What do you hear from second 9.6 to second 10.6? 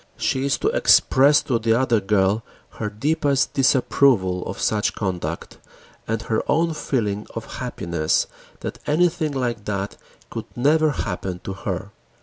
that could